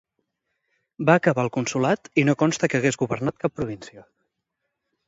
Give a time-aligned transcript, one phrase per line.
[1.09, 4.09] Va acabar el consolat i no consta que hagués governat cap província.